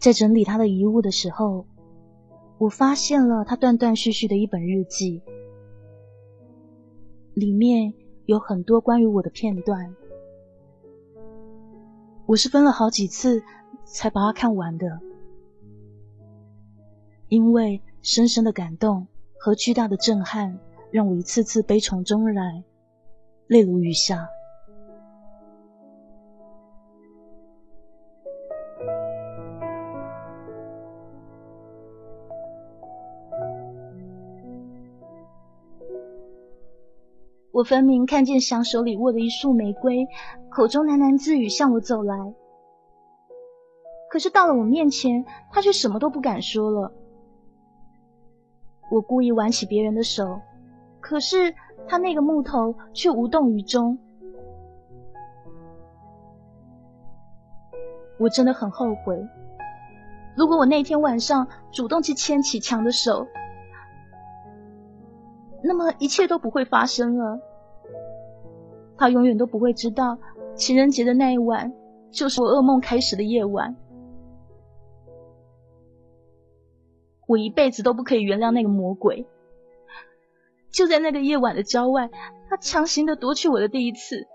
[0.03, 1.65] 在整理他的遗物的时候，
[2.57, 5.21] 我发现了他断断续续的一本日记，
[7.33, 7.93] 里面
[8.25, 9.95] 有很多关于我的片段。
[12.25, 13.41] 我是分了好几次
[13.85, 14.99] 才把它看完的，
[17.29, 19.07] 因为深深的感动
[19.39, 20.59] 和巨大的震撼，
[20.91, 22.61] 让我一次次悲从中来，
[23.47, 24.27] 泪如雨下。
[37.63, 40.05] 我分明看见祥手里握着一束玫瑰，
[40.49, 42.33] 口中喃喃自语向我走来。
[44.09, 46.91] 可是到了我面前，他却什么都不敢说了。
[48.91, 50.41] 我故意挽起别人的手，
[50.99, 51.55] 可是
[51.87, 53.97] 他那个木头却无动于衷。
[58.19, 59.25] 我真的很后悔，
[60.35, 63.25] 如果我那天晚上主动去牵起强的手。
[65.63, 67.39] 那么一切都不会发生了。
[69.03, 70.17] 他永远都不会知道，
[70.55, 71.73] 情人节的那一晚
[72.09, 73.75] 就是我噩梦开始的夜晚。
[77.27, 79.27] 我一辈子都不可以原谅那个魔鬼。
[80.71, 82.09] 就在那个夜晚的郊外，
[82.49, 84.25] 他强行的夺取我的第一次。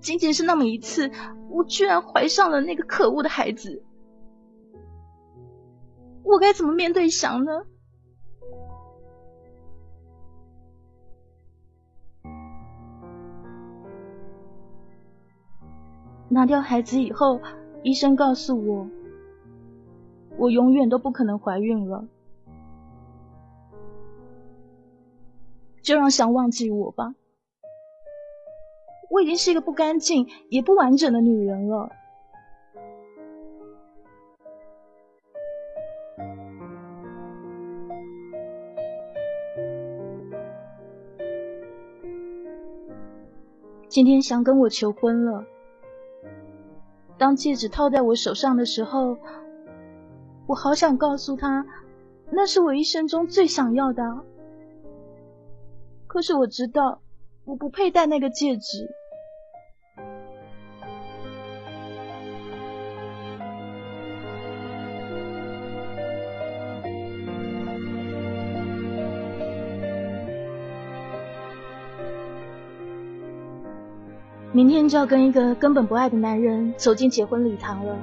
[0.00, 1.12] 仅仅是那么一次，
[1.50, 3.84] 我居然怀上了那个可恶的孩子。
[6.24, 7.62] 我该怎么面对翔呢？
[16.32, 17.42] 拿掉孩子以后，
[17.82, 18.88] 医生告诉我，
[20.38, 22.06] 我永远都不可能怀孕了。
[25.82, 27.14] 就让想忘记我吧，
[29.10, 31.90] 我已经是一个不干净也不完整的女人了。
[43.86, 45.44] 今天想跟我求婚了，
[47.22, 49.16] 当戒指套在我手上的时候，
[50.48, 51.64] 我好想告诉他，
[52.32, 54.02] 那是我一生中最想要的。
[56.08, 57.00] 可是我知道，
[57.44, 58.90] 我不配戴那个戒指。
[74.62, 77.98] 明天就要跟一个根本不爱的男人走进结婚礼堂了。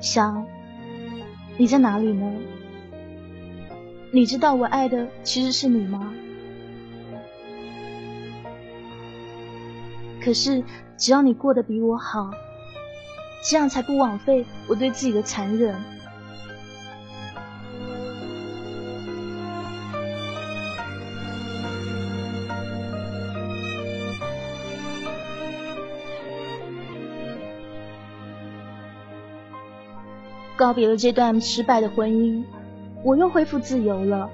[0.00, 0.46] 想，
[1.56, 2.32] 你在哪里呢？
[4.12, 6.14] 你知道我爱的其实是你吗？
[10.22, 10.62] 可是
[10.96, 12.30] 只要你过得比我好，
[13.42, 15.74] 这样才不枉费我对自己的残忍。
[30.64, 32.42] 告别了这段失败的婚姻。
[33.02, 34.30] 我又恢复自由了，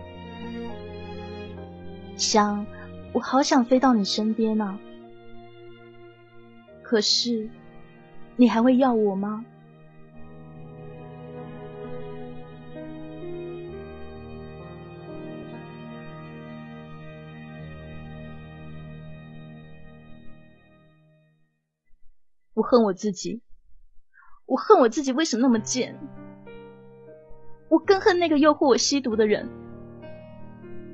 [2.17, 2.65] 想，
[3.13, 4.79] 我好想飞到你身边啊！
[6.85, 7.51] 可是，
[8.37, 9.45] 你还会要我吗？
[22.55, 23.41] 我恨我自己，
[24.47, 25.99] 我恨我自己为什么那么贱？
[27.71, 29.49] 我更恨那个诱惑我吸毒的人。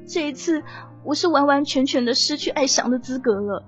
[0.07, 0.62] 这一次，
[1.05, 3.64] 我是完完全全的失去爱翔的资格了。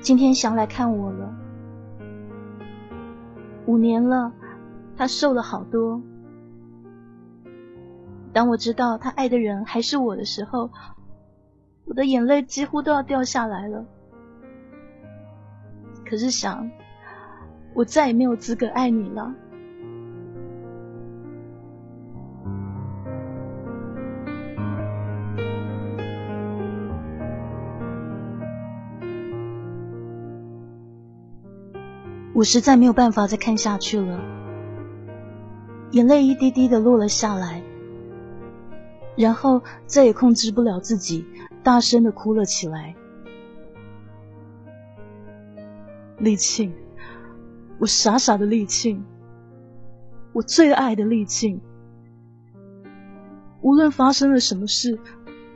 [0.00, 1.34] 今天翔来看我了，
[3.66, 4.32] 五年了，
[4.96, 6.00] 他瘦了好多。
[8.32, 10.70] 当我知道他爱的人还是我的时候，
[11.84, 13.84] 我的眼泪几乎都要掉下来了，
[16.06, 16.70] 可是想，
[17.74, 19.34] 我再也没有资格爱你了。
[32.34, 34.18] 我实在没有办法再看下去了，
[35.90, 37.62] 眼泪一滴滴的落了下来，
[39.14, 41.26] 然后再也控制不了自己。
[41.62, 42.94] 大声的哭了起来。
[46.18, 46.72] 丽庆，
[47.78, 49.04] 我傻傻的丽庆，
[50.32, 51.60] 我最爱的丽庆。
[53.60, 54.98] 无论发生了什么事，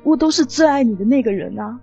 [0.04, 1.80] 我都是最爱你的那个人啊。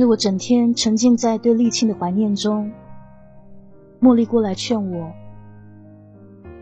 [0.00, 2.72] 着我整天沉浸在对丽庆的怀念中，
[4.00, 5.12] 茉莉过来劝我。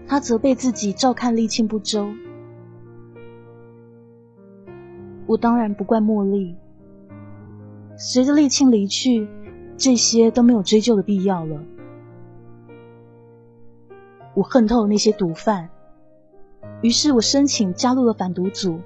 [0.06, 2.08] 她责备自己照看丽庆不周。
[5.26, 6.56] 我当然不怪茉莉。
[7.96, 9.28] 随着丽庆离去，
[9.76, 11.62] 这些都没有追究的必要了。
[14.34, 15.68] 我恨透那些毒贩，
[16.80, 18.80] 于是我申请加入了反毒组。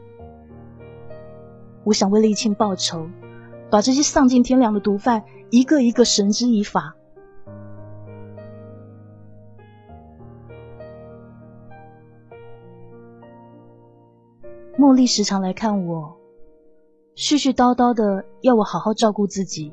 [1.85, 3.07] 我想为丽庆报仇。
[3.73, 6.95] 把这些丧尽天良的毒贩一个一个绳之以法。
[14.77, 16.19] 茉莉时常来看我，
[17.17, 19.73] 絮絮叨叨的要我好好照顾自己。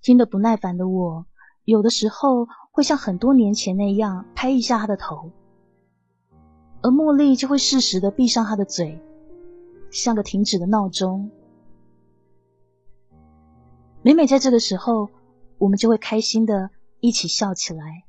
[0.00, 1.26] 听得不耐烦的我，
[1.64, 5.32] 有的时候会像很多年前那样拍一下她的头，
[6.82, 9.00] 而茉莉就会适时的闭上她的嘴。
[9.94, 11.30] 像个停止的闹钟。
[14.02, 15.08] 每每在这个时候，
[15.56, 16.68] 我们就会开心的
[16.98, 18.04] 一起笑起来。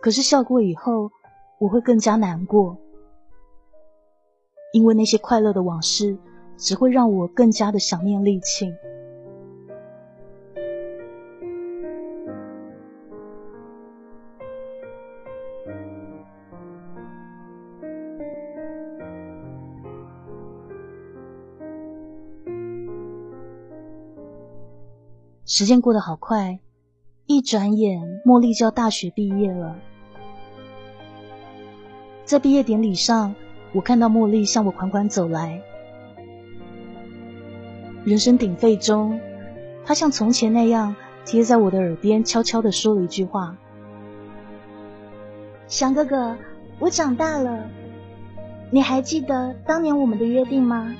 [0.00, 1.10] 可是笑过以后，
[1.58, 2.76] 我会更加难过，
[4.72, 6.18] 因为那些快乐的往事
[6.58, 8.72] 只会让我更加的想念丽庆。
[25.50, 26.58] 时间过得好快，
[27.24, 29.78] 一转眼，茉莉就要大学毕业了。
[32.26, 33.34] 在毕业典礼上，
[33.72, 35.62] 我看到茉莉向我款款走来。
[38.04, 39.18] 人声鼎沸中，
[39.86, 40.94] 她像从前那样
[41.24, 43.56] 贴在我的耳边，悄悄地说了一句话
[45.66, 46.36] ：“翔哥哥，
[46.78, 47.64] 我长大了，
[48.70, 50.94] 你还记得当年我们的约定吗？”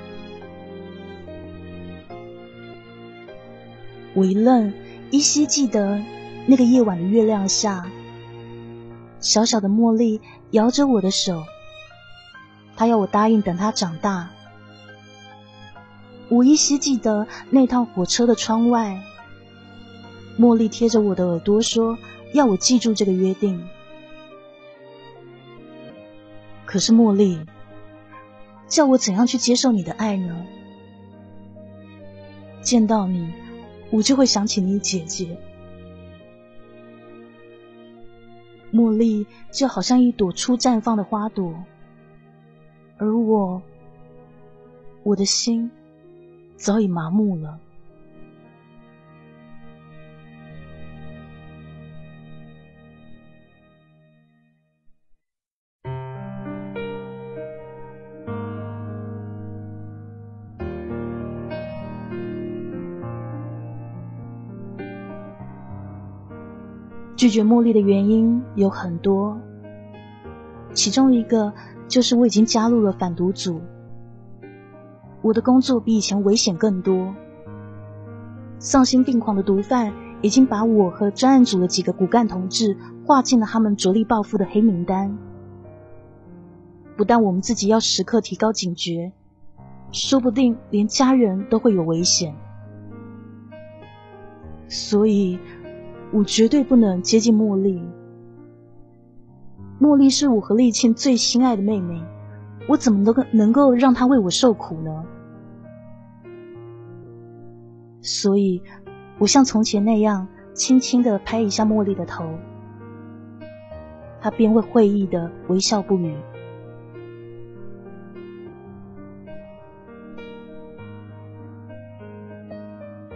[4.19, 4.73] 我一愣，
[5.13, 6.03] 依稀记得
[6.47, 7.89] 那个夜晚的月亮下，
[9.21, 11.45] 小小的茉莉摇着我的手，
[12.77, 14.31] 她要我答应等她长大。
[16.29, 19.01] 我依稀记得那趟火车的窗外，
[20.37, 21.97] 茉莉贴着我的耳朵说
[22.35, 23.69] ：“要我记住这个约定。”
[26.67, 27.39] 可是茉莉，
[28.67, 30.45] 叫我怎样去接受你的爱呢？
[32.63, 33.33] 见到你。
[33.91, 35.37] 我就会想起你姐姐，
[38.73, 41.55] 茉莉就好像一朵初绽放的花朵，
[42.99, 43.63] 而我，
[45.03, 45.71] 我的心
[46.57, 47.59] 早已麻木了。
[67.19, 69.37] 拒绝茉莉的原因有很多，
[70.73, 71.53] 其中一个
[71.89, 73.61] 就是我已经加入了反毒组，
[75.21, 77.13] 我的工作比以前危险更多。
[78.61, 79.93] 丧心病狂的毒贩
[80.23, 85.19] 已经把我和专案组的几个骨干同志划进了他们着力报复的黑名单。
[86.97, 89.11] 不但我们自己要时刻提高警觉，
[89.91, 92.33] 说不定连家人都会有危险。
[94.69, 95.37] 所以。
[96.11, 97.83] 我绝对不能接近茉莉。
[99.81, 102.03] 茉莉是我和丽倩最心爱的妹妹，
[102.67, 105.05] 我怎么能够能够让她为我受苦呢？
[108.01, 108.63] 所以，
[109.19, 112.25] 我像从前那样，轻轻的拍一下茉莉的头，
[114.21, 116.17] 她便会会意的微笑不语。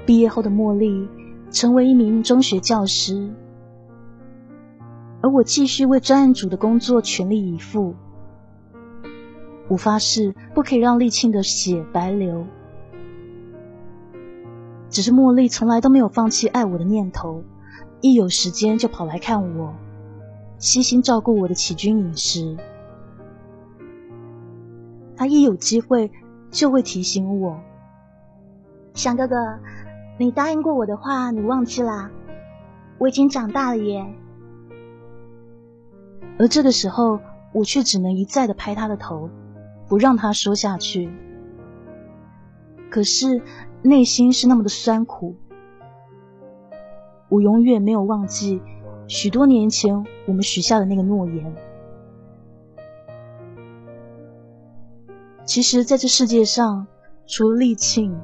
[0.05, 1.09] 毕业后的茉莉。
[1.53, 3.31] 成为一名中学教师，
[5.21, 7.95] 而我继续为专案组的工作全力以赴。
[9.69, 12.47] 我发誓不可以让丽庆的血白流。
[14.89, 17.43] 只是茉莉从来都没有放弃爱我的念头，
[18.01, 19.75] 一有时间就跑来看我，
[20.59, 22.57] 悉心照顾我的起居饮食。
[25.17, 26.11] 她一有机会
[26.51, 27.61] 就会提醒我
[28.95, 29.37] ：“翔哥哥。”
[30.23, 32.09] 你答应过我的话，你忘记啦？
[32.99, 34.07] 我已经长大了耶。
[36.39, 37.19] 而这个时候，
[37.53, 39.29] 我却只能一再的拍他的头，
[39.89, 41.11] 不让他说下去。
[42.89, 43.43] 可是
[43.83, 45.35] 内心是那么的酸苦。
[47.29, 48.63] 我永远没有忘记
[49.09, 51.53] 许多年前我们许下的那个诺言。
[55.45, 56.87] 其实，在这世界上，
[57.27, 58.17] 除了丽庆。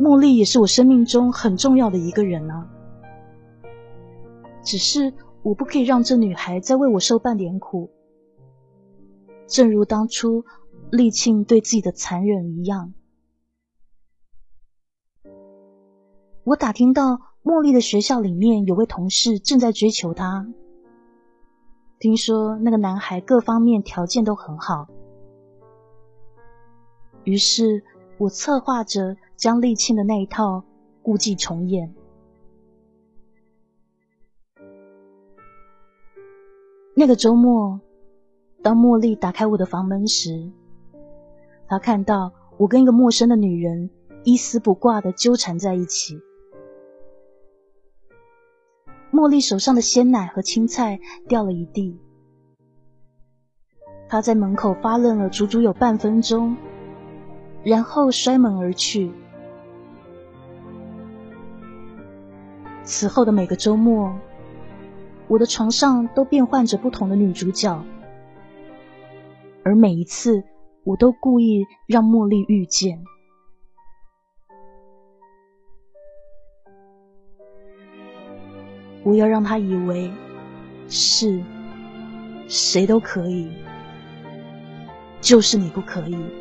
[0.00, 2.66] 茉莉也是我生命中很重要的一个人啊，
[4.64, 7.90] 只是我不可以让这女孩再为我受半点苦，
[9.46, 10.42] 正如当初
[10.90, 12.94] 丽庆对自己的残忍一样。
[16.44, 20.46] 我打听到茉莉的学校里面有位同事正在追求她，
[21.98, 24.88] 听说那个男孩各方面条件都很好，
[27.24, 27.84] 于是
[28.20, 29.16] 我策划着。
[29.40, 30.62] 将丽青的那一套
[31.02, 31.94] 故伎重演。
[36.94, 37.80] 那个周末，
[38.62, 40.52] 当茉莉打开我的房门时，
[41.66, 43.88] 她看到我跟一个陌生的女人
[44.22, 46.20] 一丝不挂的纠缠在一起。
[49.10, 51.98] 茉莉手上的鲜奶和青菜掉了一地，
[54.06, 56.54] 她在门口发愣了足足有半分钟，
[57.62, 59.12] 然后摔门而去。
[62.82, 64.12] 此后的每个周末，
[65.28, 67.84] 我的床上都变换着不同的女主角，
[69.62, 70.42] 而每一次，
[70.82, 73.04] 我都故意让茉莉遇见。
[79.04, 80.10] 我要让她以为
[80.88, 81.42] 是
[82.48, 83.50] 谁都可以，
[85.20, 86.39] 就是你不可以。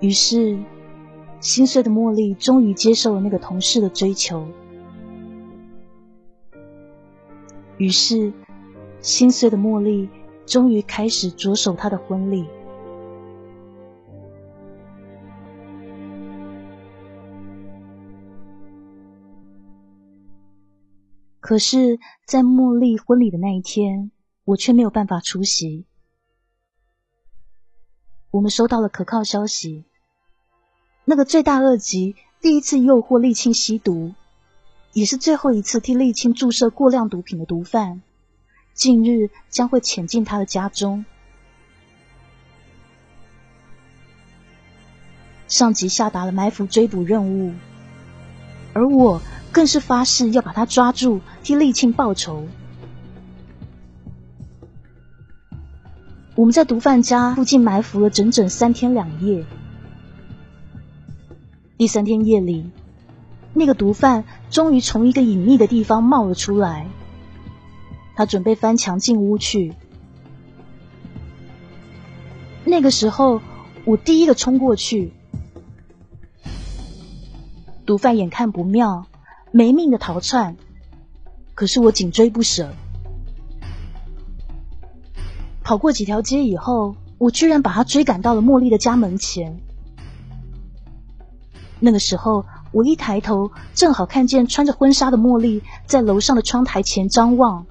[0.00, 0.58] 于是，
[1.40, 4.48] 心碎的茉莉终于接受了那个同事的追求。
[7.76, 8.32] 于是，
[9.02, 10.08] 心碎的茉莉
[10.46, 12.46] 终于开始着手她的婚礼。
[21.40, 24.10] 可是，在茉莉婚礼的那一天，
[24.44, 25.84] 我却没有办法出席。
[28.30, 29.86] 我们收到了可靠消息，
[31.10, 34.14] 那个罪大恶极、第一次诱惑沥青吸毒，
[34.92, 38.00] 也是最后一次替沥青注射过量毒品的毒贩，
[38.74, 41.04] 近日将会潜进他的家中。
[45.48, 47.54] 上级下达了埋伏追捕任务，
[48.72, 49.20] 而我。
[49.50, 52.46] 更是发誓要把他抓住，替沥青报仇。
[56.36, 59.44] 我们在毒贩家附近埋伏了整整三天两夜。
[61.80, 62.70] 第三天夜里，
[63.54, 66.86] 那个毒贩终于从一个隐秘的地方冒了出来。
[68.14, 69.72] 他准备翻墙进屋去。
[72.66, 73.40] 那个时候，
[73.86, 75.14] 我第一个冲过去。
[77.86, 79.06] 毒贩眼看不妙。
[79.50, 80.58] 没命的逃窜，
[81.54, 82.74] 可是我紧追不舍。
[85.62, 89.58] 跑过几条街以后，我居然把他追赶到了茉莉的家门前。
[91.80, 97.66] 那个时候，我一抬头，正好看见穿着婚纱的茉莉在楼上的窗台前张望。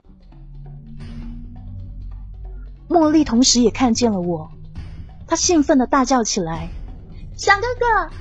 [2.89, 4.49] 茉莉同时也看见了我，
[5.27, 6.69] 她兴奋的大叫起来
[7.37, 8.11] ：“小哥哥！”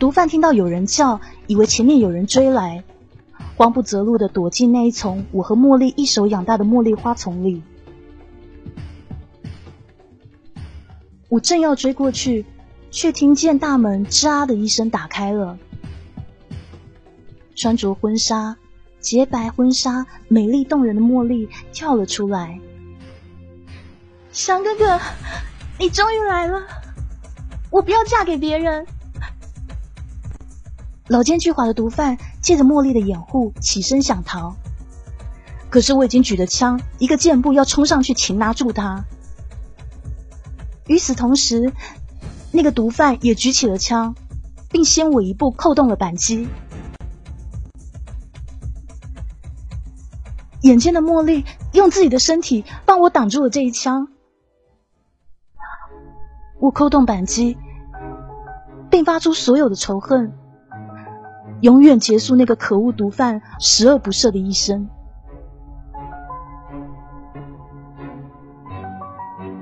[0.00, 1.20] 毒贩听到有人叫。
[1.46, 2.84] 以为前面有人追来，
[3.58, 7.62] 慌不择路的躲进那一丛我和茉莉一手养大的茉莉花丛里。
[11.28, 12.46] 我正要追过去，
[12.94, 15.58] 却听见大门“喳”的一声打开了。
[17.56, 18.56] 穿着婚纱、
[19.00, 22.60] 洁白婚纱、美丽动人的茉莉跳了出来。
[24.30, 25.00] 翔哥哥，
[25.76, 26.62] 你终于来了！
[27.68, 28.86] 我不要嫁给别人。
[31.08, 34.54] 老奸巨猾的毒贩借着茉莉的掩护起身想逃，
[35.68, 39.04] 可是我已经举着枪，一个箭步要冲上去擒拿住他。
[40.86, 41.72] 与此同时，
[42.56, 44.14] 那个毒贩也举起了枪，
[44.70, 46.48] 并先我一步扣动了扳机。
[50.60, 54.06] 眼尖的茉莉用自己的身体帮我挡住了这一枪。
[56.60, 57.58] 我扣动扳机，
[58.88, 60.32] 并发出所有的仇恨。
[61.60, 64.88] 永远结束那个可恶毒贩十恶不赦的一生。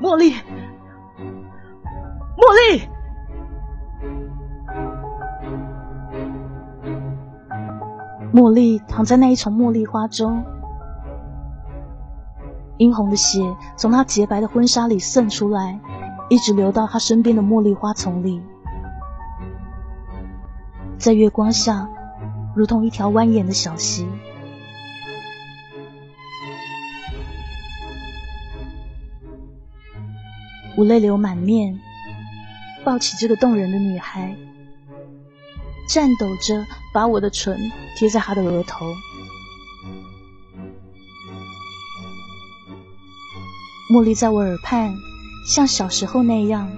[0.02, 0.34] 茉莉，
[2.52, 2.82] 茉莉，
[8.30, 10.44] 茉莉躺在那一丛茉莉花中，
[12.76, 13.40] 殷红的血
[13.74, 15.80] 从她洁白的婚纱里渗出来，
[16.28, 18.42] 一直流到她身边的茉莉花丛里。
[20.98, 21.88] 在月光下，
[22.54, 24.06] 如同一条蜿蜒的小溪。
[30.76, 31.78] 我泪流满面，
[32.84, 34.36] 抱起这个动人的女孩，
[35.88, 38.86] 颤抖着把我的唇贴在她的额头。
[43.92, 44.94] 茉莉在我耳畔，
[45.46, 46.70] 像小时候那样，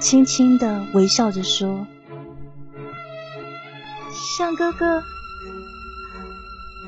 [0.00, 1.86] 轻轻的微笑着说。
[4.36, 5.02] 向哥哥，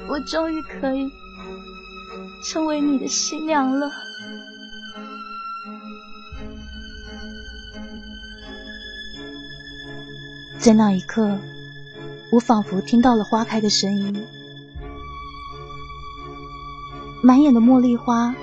[0.09, 1.11] 我终于可以
[2.45, 3.91] 成为你的新娘了。
[10.65, 11.39] 在那一刻，
[12.33, 14.25] 我仿佛听到了花开的声音，
[17.23, 18.35] 满眼的茉莉花，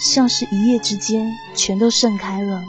[0.00, 2.64] 像是一夜之间全都盛开了。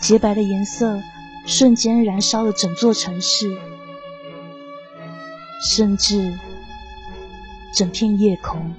[0.00, 1.00] 洁白的颜色
[1.46, 3.56] 瞬间燃烧了整座城市，
[5.70, 6.36] 甚至
[7.72, 8.74] 整片夜空。